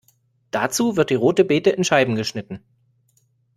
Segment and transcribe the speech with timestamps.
[0.49, 2.63] Dazu wird die Rote Bete in Scheiben geschnitten.